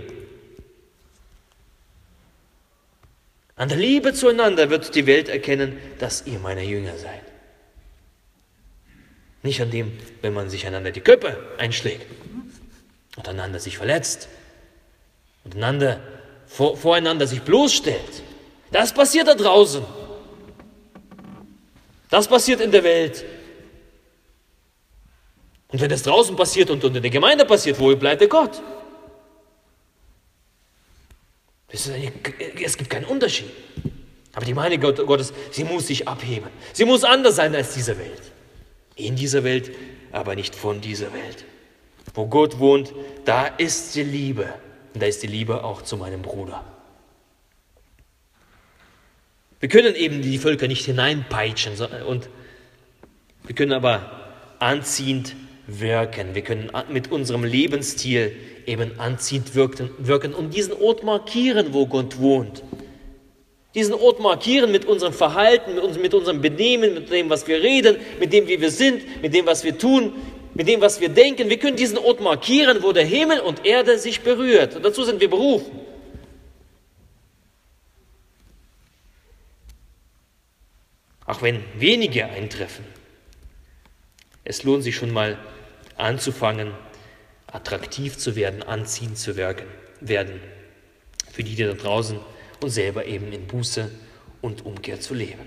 [3.57, 7.23] An der Liebe zueinander wird die Welt erkennen, dass ihr meine Jünger seid.
[9.43, 12.07] Nicht an dem, wenn man sich einander die Köpfe einschlägt
[13.17, 14.29] und einander sich verletzt
[15.45, 16.01] und einander,
[16.47, 18.23] vor, voreinander sich bloßstellt.
[18.71, 19.85] Das passiert da draußen.
[22.09, 23.25] Das passiert in der Welt.
[25.69, 28.63] Und wenn das draußen passiert und in der Gemeinde passiert, wo bleibt der Gott?
[31.73, 33.51] Es gibt keinen Unterschied.
[34.35, 36.51] Aber die Gemeinde Gottes, sie muss sich abheben.
[36.73, 38.33] Sie muss anders sein als diese Welt
[38.97, 39.71] in dieser Welt,
[40.11, 41.45] aber nicht von dieser Welt.
[42.15, 42.93] Wo Gott wohnt,
[43.25, 44.53] da ist die Liebe.
[44.95, 46.65] Und da ist die Liebe auch zu meinem Bruder.
[49.61, 51.75] Wir können eben die Völker nicht hineinpeitschen
[52.07, 52.29] und
[53.45, 56.35] wir können aber anziehend wirken.
[56.35, 62.19] Wir können mit unserem Lebensstil eben anziehend wirken, wirken und diesen Ort markieren, wo Gott
[62.21, 62.63] wohnt
[63.75, 68.33] diesen Ort markieren mit unserem Verhalten, mit, unserem Benehmen, mit dem, was wir reden, mit
[68.33, 70.13] dem, wie wir sind, mit dem, was wir tun,
[70.55, 71.49] mit dem, was wir denken.
[71.49, 74.77] Wir können diesen Ort markieren, wo der Himmel und Erde sich berührt.
[74.77, 75.81] Und dazu sind wir berufen.
[81.25, 82.85] Auch wenn wenige eintreffen,
[84.45, 85.39] es lohnt sich schon mal
[85.97, 86.73] anzufangen,
[87.53, 90.41] attraktiv zu werden, anziehend zu werden,
[91.31, 92.19] für die, die da draußen
[92.61, 93.91] und selber eben in Buße
[94.41, 95.47] und Umkehr zu leben.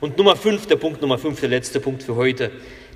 [0.00, 2.50] Und Nummer fünf, der Punkt Nummer fünf, der letzte Punkt für heute.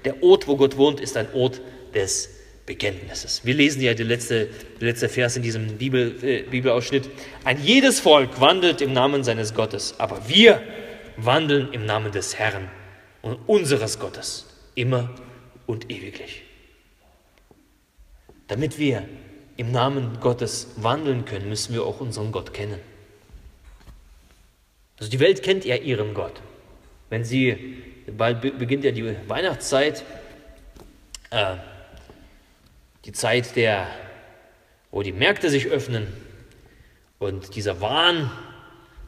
[0.05, 1.61] Der Ort, wo Gott wohnt, ist ein Ort
[1.94, 2.31] des
[2.66, 3.42] Bekenntnisses.
[3.44, 4.49] Wir lesen ja die letzte,
[4.81, 7.09] die letzte Vers in diesem Bibel, äh, Bibelausschnitt.
[7.44, 10.62] Ein jedes Volk wandelt im Namen seines Gottes, aber wir
[11.16, 12.71] wandeln im Namen des Herrn
[13.23, 15.14] und unseres Gottes, immer
[15.66, 16.42] und ewiglich.
[18.48, 19.08] Damit wir
[19.56, 22.80] im Namen Gottes wandeln können, müssen wir auch unseren Gott kennen.
[24.98, 26.40] Also die Welt kennt ja ihren Gott.
[27.11, 27.76] Wenn sie,
[28.16, 30.04] bald beginnt ja die Weihnachtszeit,
[31.30, 31.56] äh,
[33.04, 33.87] die Zeit, der,
[34.90, 36.06] wo die Märkte sich öffnen
[37.18, 38.30] und dieser Wahn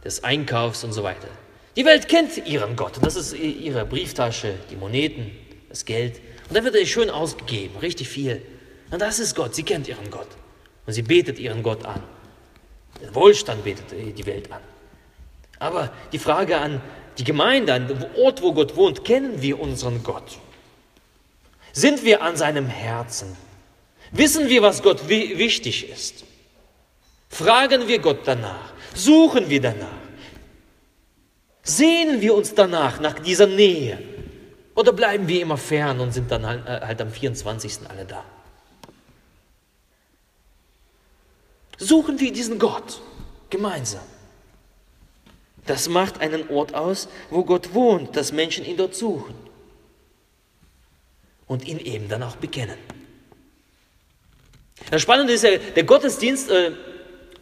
[0.05, 1.29] des Einkaufs und so weiter.
[1.77, 2.95] Die Welt kennt ihren Gott.
[3.03, 5.31] Das ist ihre Brieftasche, die Moneten,
[5.69, 6.21] das Geld.
[6.49, 8.43] Und da wird er schön ausgegeben, richtig viel.
[8.91, 9.55] Und das ist Gott.
[9.55, 10.29] Sie kennt ihren Gott.
[10.87, 12.03] Und sie betet ihren Gott an.
[13.01, 14.61] Den Wohlstand betet die Welt an.
[15.59, 16.81] Aber die Frage an
[17.19, 20.39] die Gemeinde, an den Ort, wo Gott wohnt, kennen wir unseren Gott?
[21.73, 23.37] Sind wir an seinem Herzen?
[24.11, 26.25] Wissen wir, was Gott wichtig ist?
[27.29, 28.73] Fragen wir Gott danach?
[28.95, 29.87] Suchen wir danach?
[31.63, 33.99] Sehnen wir uns danach, nach dieser Nähe?
[34.75, 37.81] Oder bleiben wir immer fern und sind dann halt, äh, halt am 24.
[37.89, 38.25] alle da?
[41.81, 43.01] Suchen wir diesen Gott
[43.49, 44.03] gemeinsam.
[45.67, 49.35] Das macht einen Ort aus, wo Gott wohnt, dass Menschen ihn dort suchen
[51.47, 52.77] und ihn eben dann auch bekennen.
[54.91, 56.73] Das Spannende ist ja, der Gottesdienst, äh,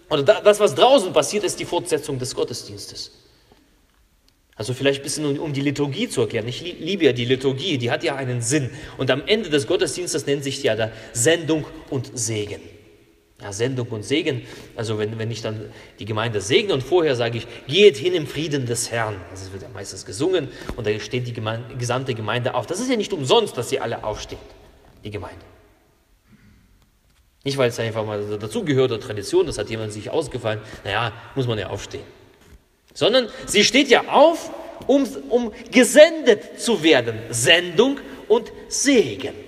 [0.09, 3.11] oder das, was draußen passiert, ist die Fortsetzung des Gottesdienstes.
[4.55, 6.49] Also vielleicht ein bisschen um die Liturgie zu erklären.
[6.49, 8.71] Ich liebe ja die Liturgie, die hat ja einen Sinn.
[8.97, 12.61] Und am Ende des Gottesdienstes nennt sich ja da Sendung und Segen.
[13.41, 14.43] Ja, Sendung und Segen,
[14.75, 18.27] also wenn, wenn ich dann die Gemeinde segne und vorher sage ich, geht hin im
[18.27, 19.15] Frieden des Herrn.
[19.31, 22.67] Das wird ja meistens gesungen und da steht die Gemeinde, gesamte Gemeinde auf.
[22.67, 24.41] Das ist ja nicht umsonst, dass sie alle aufstehen,
[25.05, 25.45] die Gemeinde.
[27.45, 31.47] Nicht, weil es einfach mal dazugehört oder Tradition, das hat jemand sich ausgefallen, naja, muss
[31.47, 32.05] man ja aufstehen.
[32.93, 34.51] Sondern sie steht ja auf,
[34.89, 37.21] um, um gesendet zu werden.
[37.31, 39.48] Sendung und Segen.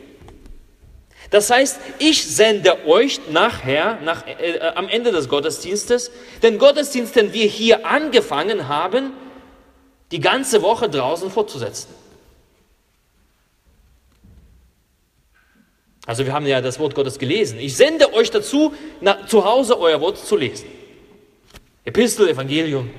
[1.30, 6.10] Das heißt, ich sende euch nachher, nach, äh, äh, am Ende des Gottesdienstes,
[6.42, 9.12] den Gottesdienst, den wir hier angefangen haben,
[10.10, 11.94] die ganze Woche draußen fortzusetzen.
[16.04, 17.60] Also wir haben ja das Wort Gottes gelesen.
[17.60, 20.66] Ich sende euch dazu, nach, zu Hause euer Wort zu lesen.
[21.84, 22.90] Epistel, Evangelium.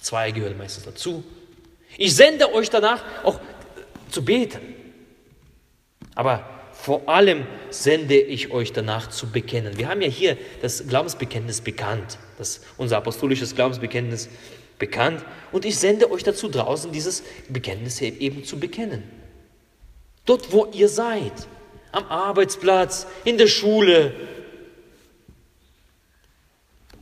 [0.00, 1.22] Zwei gehören meistens dazu.
[1.98, 3.38] Ich sende euch danach auch
[4.10, 4.71] zu beten.
[6.14, 9.78] Aber vor allem sende ich euch danach zu bekennen.
[9.78, 14.28] Wir haben ja hier das Glaubensbekenntnis bekannt, das, unser apostolisches Glaubensbekenntnis
[14.78, 15.24] bekannt.
[15.52, 19.04] Und ich sende euch dazu draußen, dieses Bekenntnis eben zu bekennen.
[20.26, 21.32] Dort, wo ihr seid,
[21.92, 24.12] am Arbeitsplatz, in der Schule,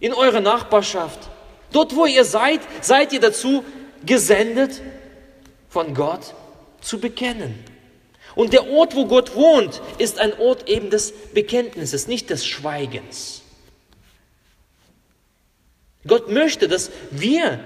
[0.01, 1.31] in eurer Nachbarschaft,
[1.73, 3.65] dort, wo ihr seid, seid ihr dazu
[4.05, 4.83] gesendet,
[5.69, 6.35] von Gott
[6.81, 7.63] zu bekennen.
[8.35, 13.43] Und der Ort, wo Gott wohnt, ist ein Ort eben des Bekenntnisses, nicht des Schweigens.
[16.07, 17.61] Gott möchte, dass wir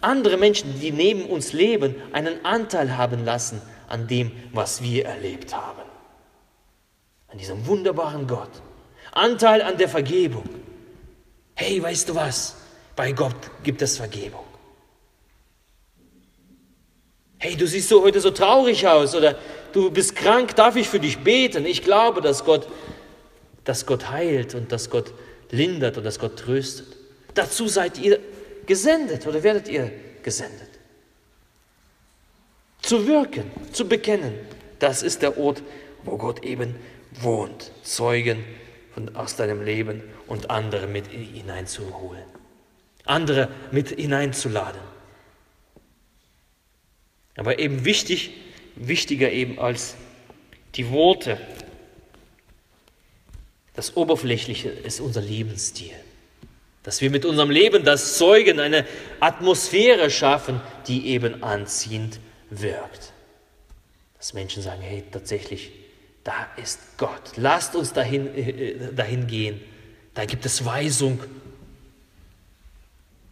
[0.00, 5.54] andere Menschen, die neben uns leben, einen Anteil haben lassen an dem, was wir erlebt
[5.54, 5.82] haben.
[7.28, 8.50] An diesem wunderbaren Gott.
[9.12, 10.48] Anteil an der Vergebung.
[11.54, 12.56] Hey, weißt du was?
[12.94, 14.44] Bei Gott gibt es Vergebung.
[17.38, 19.36] Hey, du siehst so heute so traurig aus oder
[19.72, 21.66] du bist krank, darf ich für dich beten?
[21.66, 22.68] Ich glaube, dass Gott,
[23.64, 25.12] dass Gott heilt und dass Gott
[25.50, 26.96] lindert und dass Gott tröstet.
[27.34, 28.18] Dazu seid ihr
[28.66, 30.70] gesendet oder werdet ihr gesendet.
[32.82, 34.34] Zu wirken, zu bekennen,
[34.78, 35.62] das ist der Ort,
[36.04, 36.76] wo Gott eben
[37.20, 37.72] wohnt.
[37.82, 38.44] Zeugen
[38.94, 42.24] von, aus deinem Leben und andere mit hineinzuholen.
[43.04, 44.80] Andere mit hineinzuladen.
[47.36, 48.32] Aber eben wichtig,
[48.76, 49.96] wichtiger eben als
[50.74, 51.38] die Worte.
[53.74, 55.92] Das Oberflächliche ist unser Lebensstil.
[56.82, 58.86] Dass wir mit unserem Leben das Zeugen, eine
[59.20, 63.12] Atmosphäre schaffen, die eben anziehend wirkt.
[64.18, 65.72] Dass Menschen sagen, hey, tatsächlich,
[66.22, 67.32] da ist Gott.
[67.36, 69.60] Lasst uns dahin, äh, dahin gehen.
[70.14, 71.20] Da gibt es Weisung.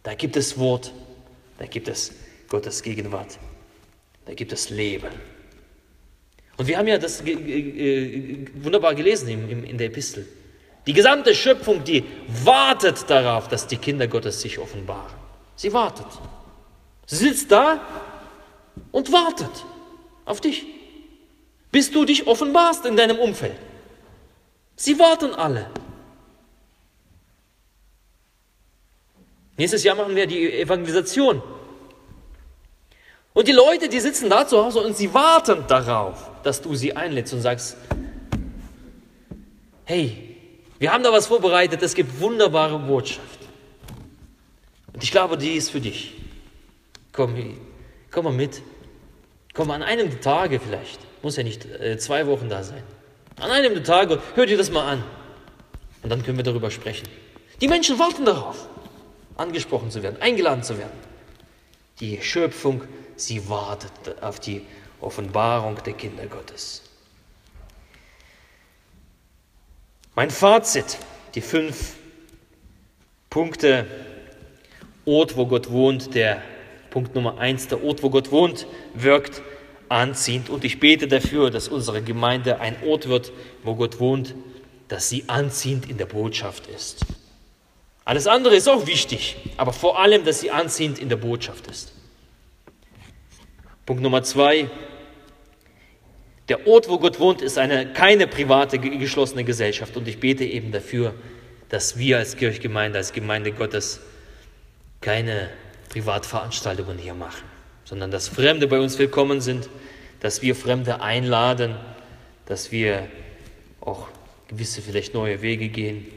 [0.03, 0.91] Da gibt es Wort.
[1.57, 2.11] Da gibt es
[2.49, 3.39] Gottes Gegenwart.
[4.25, 5.09] Da gibt es Leben.
[6.57, 10.25] Und wir haben ja das wunderbar gelesen in der Epistel.
[10.87, 12.03] Die gesamte Schöpfung, die
[12.43, 15.13] wartet darauf, dass die Kinder Gottes sich offenbaren.
[15.55, 16.07] Sie wartet.
[17.07, 17.81] Sie sitzt da
[18.91, 19.51] und wartet
[20.25, 20.65] auf dich,
[21.71, 23.55] bis du dich offenbarst in deinem Umfeld.
[24.75, 25.69] Sie warten alle.
[29.57, 31.41] Nächstes Jahr machen wir die Evangelisation.
[33.33, 36.95] Und die Leute, die sitzen da zu Hause und sie warten darauf, dass du sie
[36.95, 37.75] einlädst und sagst,
[39.85, 40.37] hey,
[40.77, 43.39] wir haben da was vorbereitet, es gibt wunderbare Botschaft.
[44.93, 46.13] Und ich glaube, die ist für dich.
[47.11, 47.35] Komm,
[48.11, 48.61] komm mal mit.
[49.53, 50.99] Komm an einem der Tage vielleicht.
[51.23, 52.83] Muss ja nicht äh, zwei Wochen da sein.
[53.39, 55.03] An einem der Tage, hör dir das mal an.
[56.03, 57.07] Und dann können wir darüber sprechen.
[57.59, 58.67] Die Menschen warten darauf,
[59.35, 60.99] angesprochen zu werden, eingeladen zu werden.
[61.99, 62.83] Die Schöpfung
[63.15, 63.91] sie wartet
[64.21, 64.61] auf die
[65.01, 66.83] Offenbarung der Kinder Gottes.
[70.15, 70.97] Mein Fazit,
[71.35, 71.95] die fünf
[73.29, 73.85] Punkte,
[75.05, 76.41] Ort, wo Gott wohnt, der
[76.89, 79.41] Punkt Nummer eins, der Ort, wo Gott wohnt, wirkt
[79.89, 80.49] anziehend.
[80.49, 83.31] Und ich bete dafür, dass unsere Gemeinde ein Ort wird,
[83.63, 84.33] wo Gott wohnt,
[84.87, 87.05] dass sie anziehend in der Botschaft ist.
[88.05, 91.91] Alles andere ist auch wichtig, aber vor allem, dass sie anziehend in der Botschaft ist.
[93.85, 94.67] Punkt Nummer zwei.
[96.49, 99.95] Der Ort, wo Gott wohnt, ist eine, keine private, geschlossene Gesellschaft.
[99.95, 101.13] Und ich bete eben dafür,
[101.69, 103.99] dass wir als Kirchgemeinde, als Gemeinde Gottes
[105.01, 105.49] keine
[105.89, 107.43] Privatveranstaltungen hier machen,
[107.83, 109.69] sondern dass Fremde bei uns willkommen sind,
[110.19, 111.75] dass wir Fremde einladen,
[112.47, 113.07] dass wir
[113.81, 114.07] auch
[114.47, 116.07] gewisse vielleicht neue Wege gehen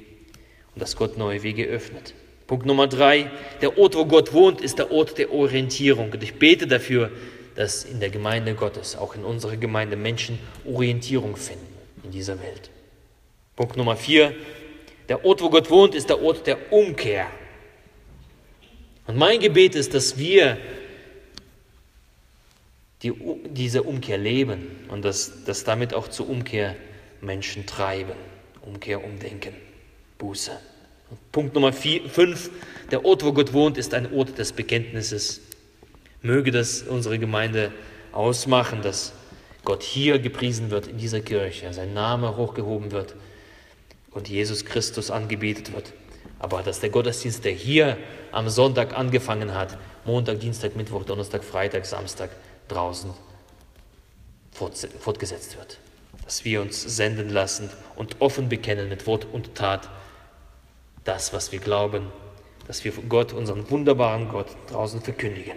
[0.74, 2.14] und dass Gott neue Wege öffnet.
[2.46, 6.12] Punkt Nummer drei, der Ort, wo Gott wohnt, ist der Ort der Orientierung.
[6.12, 7.10] Und ich bete dafür,
[7.58, 11.66] dass in der Gemeinde Gottes, auch in unserer Gemeinde, Menschen Orientierung finden
[12.04, 12.70] in dieser Welt.
[13.56, 14.32] Punkt Nummer vier,
[15.08, 17.26] der Ort, wo Gott wohnt, ist der Ort der Umkehr.
[19.08, 20.56] Und mein Gebet ist, dass wir
[23.02, 23.12] die,
[23.50, 26.76] diese Umkehr leben und dass, dass damit auch zur Umkehr
[27.20, 28.14] Menschen treiben.
[28.62, 29.54] Umkehr, Umdenken,
[30.18, 30.52] Buße.
[31.32, 32.50] Punkt Nummer 5,
[32.92, 35.47] der Ort, wo Gott wohnt, ist ein Ort des Bekenntnisses.
[36.22, 37.72] Möge das unsere Gemeinde
[38.12, 39.12] ausmachen, dass
[39.64, 43.14] Gott hier gepriesen wird in dieser Kirche, sein Name hochgehoben wird
[44.10, 45.92] und Jesus Christus angebetet wird.
[46.38, 47.96] Aber dass der Gottesdienst, der hier
[48.32, 52.30] am Sonntag angefangen hat, Montag, Dienstag, Mittwoch, Donnerstag, Freitag, Samstag
[52.68, 53.10] draußen
[55.00, 55.78] fortgesetzt wird.
[56.24, 59.88] Dass wir uns senden lassen und offen bekennen mit Wort und Tat
[61.04, 62.06] das, was wir glauben,
[62.66, 65.56] dass wir Gott, unseren wunderbaren Gott, draußen verkündigen.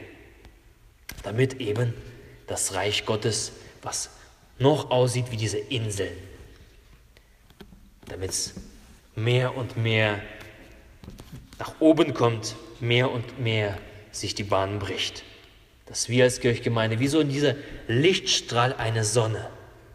[1.23, 1.93] Damit eben
[2.47, 3.51] das Reich Gottes,
[3.81, 4.09] was
[4.59, 6.15] noch aussieht wie diese Inseln,
[8.07, 8.53] damit es
[9.15, 10.21] mehr und mehr
[11.59, 13.77] nach oben kommt, mehr und mehr
[14.11, 15.23] sich die Bahn bricht.
[15.85, 17.55] Dass wir als Kirchgemeinde wie so in dieser
[17.87, 19.49] Lichtstrahl einer Sonne,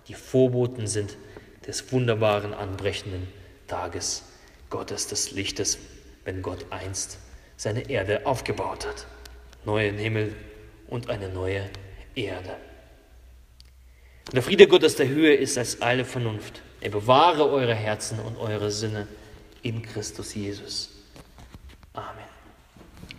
[0.09, 1.17] die Vorboten sind
[1.67, 3.27] des wunderbaren anbrechenden
[3.67, 4.23] Tages
[4.71, 5.79] Gottes, des Lichtes,
[6.25, 7.19] wenn Gott einst
[7.57, 9.07] seine Erde aufgebaut hat.
[9.65, 10.35] Neuen Himmel
[10.89, 11.69] und eine neue
[12.15, 12.57] Erde.
[14.33, 16.61] Der Friede Gottes der Höhe ist als alle Vernunft.
[16.81, 19.07] Er bewahre eure Herzen und eure Sinne
[19.63, 20.91] in Christus Jesus.
[21.93, 22.25] Amen.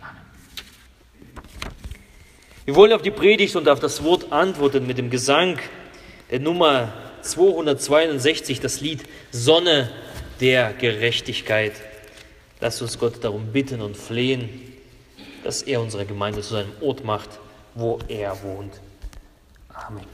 [0.00, 0.22] Amen.
[2.64, 5.58] Wir wollen auf die Predigt und auf das Wort antworten mit dem Gesang
[6.30, 6.92] der Nummer
[7.22, 9.90] 262, das Lied Sonne
[10.40, 11.72] der Gerechtigkeit.
[12.60, 14.74] Lass uns Gott darum bitten und flehen,
[15.44, 17.30] dass er unsere Gemeinde zu seinem Ort macht,
[17.78, 18.80] wo er wohnt.
[19.68, 20.04] Amen.